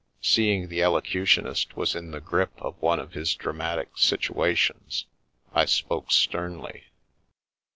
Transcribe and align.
Seeing 0.23 0.67
the 0.69 0.81
Elocutionist 0.81 1.77
was 1.77 1.93
in 1.93 2.09
the 2.09 2.19
grip 2.19 2.53
of 2.59 2.75
one 2.81 2.97
of 2.99 3.13
his 3.13 3.35
dramatic 3.35 3.95
situations, 3.99 5.05
I 5.53 5.65
spoke 5.65 6.11
sternly. 6.11 6.85